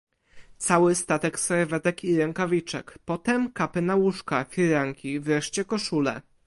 [0.57, 6.21] "Cały statek serwetek i rękawiczek, potem kapy na łóżka, firanki, wreszcie koszule."